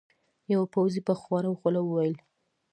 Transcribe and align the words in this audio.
یوه 0.53 0.65
پوځي 0.73 1.01
په 1.07 1.13
خواره 1.19 1.49
خوله 1.59 1.81
وویل. 1.83 2.15